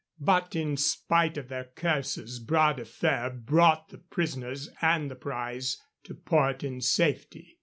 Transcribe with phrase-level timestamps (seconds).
[0.19, 5.77] But, in spite of their curses, Bras de Fer brought the prisoners and the prize
[6.05, 7.59] to port in safety.